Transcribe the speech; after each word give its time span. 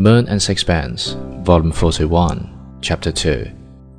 Moon 0.00 0.28
and 0.28 0.42
Sixpence, 0.42 1.16
Volume 1.40 1.72
41, 1.72 2.78
Chapter 2.82 3.10
2. 3.10 3.50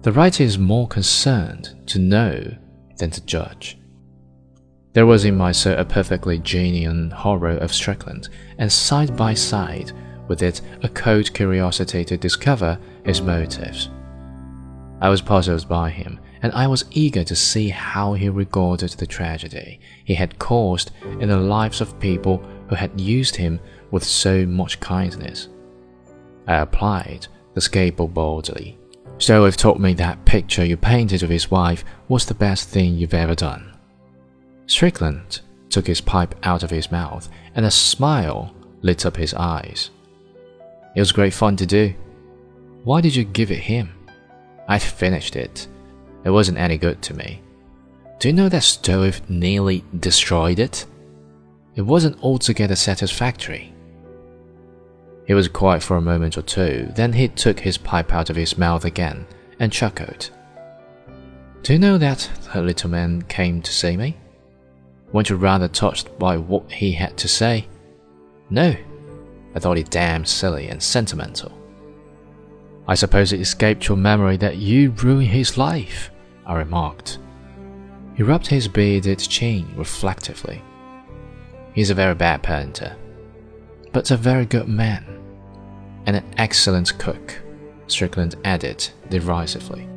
The 0.03 0.11
writer 0.11 0.43
is 0.43 0.59
more 0.59 0.87
concerned 0.87 1.75
to 1.87 1.97
know 1.97 2.55
than 2.97 3.09
to 3.09 3.25
judge. 3.25 3.79
There 4.93 5.07
was 5.07 5.25
in 5.25 5.35
my 5.35 5.51
soul 5.51 5.73
a 5.75 5.83
perfectly 5.83 6.37
genuine 6.37 7.09
horror 7.09 7.57
of 7.57 7.73
Strickland, 7.73 8.29
and 8.59 8.71
side 8.71 9.17
by 9.17 9.33
side 9.33 9.91
with 10.27 10.43
it 10.43 10.61
a 10.83 10.89
cold 10.89 11.33
curiosity 11.33 12.05
to 12.05 12.15
discover 12.15 12.79
his 13.03 13.19
motives. 13.19 13.89
I 15.01 15.09
was 15.09 15.21
puzzled 15.21 15.67
by 15.67 15.89
him, 15.89 16.19
and 16.43 16.53
I 16.53 16.67
was 16.67 16.85
eager 16.91 17.23
to 17.23 17.35
see 17.35 17.69
how 17.69 18.13
he 18.13 18.29
regarded 18.29 18.91
the 18.91 19.07
tragedy 19.07 19.79
he 20.05 20.13
had 20.13 20.37
caused 20.37 20.91
in 21.19 21.29
the 21.29 21.37
lives 21.37 21.81
of 21.81 21.99
people 21.99 22.37
who 22.69 22.75
had 22.75 23.01
used 23.01 23.35
him 23.35 23.59
with 23.89 24.03
so 24.03 24.45
much 24.45 24.79
kindness. 24.79 25.49
Uh, 26.47 26.51
I 26.51 26.55
applied 26.57 27.27
the 27.53 27.61
scalpel 27.61 28.07
boldly. 28.07 28.77
Stroeve 29.17 29.57
told 29.57 29.79
me 29.79 29.93
that 29.95 30.25
picture 30.25 30.63
you 30.63 30.77
painted 30.77 31.23
of 31.23 31.29
his 31.29 31.49
wife 31.49 31.83
was 32.07 32.25
the 32.25 32.33
best 32.33 32.69
thing 32.69 32.95
you've 32.95 33.13
ever 33.13 33.35
done. 33.35 33.73
Strickland 34.67 35.41
took 35.69 35.87
his 35.87 36.01
pipe 36.01 36.35
out 36.43 36.63
of 36.63 36.69
his 36.69 36.91
mouth, 36.91 37.29
and 37.55 37.65
a 37.65 37.71
smile 37.71 38.53
lit 38.81 39.05
up 39.05 39.17
his 39.17 39.33
eyes. 39.33 39.89
It 40.95 40.99
was 40.99 41.11
great 41.11 41.33
fun 41.33 41.55
to 41.57 41.65
do. 41.65 41.93
Why 42.83 43.01
did 43.01 43.15
you 43.15 43.23
give 43.23 43.51
it 43.51 43.59
him? 43.59 43.89
I'd 44.67 44.81
finished 44.81 45.35
it. 45.35 45.67
It 46.23 46.29
wasn't 46.29 46.57
any 46.57 46.77
good 46.77 47.01
to 47.03 47.13
me. 47.13 47.41
Do 48.19 48.27
you 48.27 48.33
know 48.33 48.49
that 48.49 48.63
Stroeve 48.63 49.27
nearly 49.29 49.83
destroyed 49.99 50.59
it? 50.59 50.85
It 51.75 51.81
wasn't 51.81 52.21
altogether 52.23 52.75
satisfactory. 52.75 53.73
He 55.27 55.33
was 55.33 55.49
quiet 55.49 55.83
for 55.83 55.97
a 55.97 56.01
moment 56.01 56.37
or 56.37 56.41
two, 56.41 56.89
then 56.95 57.11
he 57.11 57.27
took 57.27 57.59
his 57.59 57.77
pipe 57.77 58.13
out 58.13 58.29
of 58.29 58.37
his 58.37 58.57
mouth 58.57 58.85
again 58.85 59.27
and 59.59 59.73
chuckled. 59.73 60.29
Do 61.63 61.73
you 61.73 61.79
know 61.79 61.97
that 61.97 62.29
the 62.53 62.61
little 62.61 62.89
man 62.89 63.23
came 63.23 63.61
to 63.61 63.73
see 63.73 63.97
me? 63.97 64.15
Weren't 65.11 65.29
you 65.29 65.35
rather 65.35 65.67
touched 65.67 66.17
by 66.17 66.37
what 66.37 66.71
he 66.71 66.93
had 66.93 67.17
to 67.17 67.27
say? 67.27 67.67
No, 68.49 68.73
I 69.53 69.59
thought 69.59 69.77
it 69.77 69.89
damned 69.89 70.29
silly 70.29 70.69
and 70.69 70.81
sentimental. 70.81 71.51
I 72.87 72.95
suppose 72.95 73.33
it 73.33 73.41
escaped 73.41 73.89
your 73.89 73.97
memory 73.97 74.37
that 74.37 74.55
you 74.55 74.91
ruined 74.91 75.27
his 75.27 75.57
life, 75.57 76.09
I 76.45 76.55
remarked. 76.55 77.19
He 78.15 78.23
rubbed 78.23 78.47
his 78.47 78.69
bearded 78.69 79.19
chin 79.19 79.67
reflectively. 79.75 80.63
He's 81.73 81.89
a 81.89 81.95
very 81.95 82.15
bad 82.15 82.43
painter, 82.43 82.95
but 83.91 84.09
a 84.09 84.17
very 84.17 84.45
good 84.45 84.69
man, 84.69 85.03
and 86.07 86.15
an 86.15 86.25
excellent 86.37 86.97
cook, 86.97 87.39
Strickland 87.87 88.35
added 88.43 88.89
derisively. 89.09 89.87